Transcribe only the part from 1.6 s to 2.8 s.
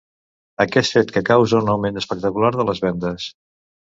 augment espectacular de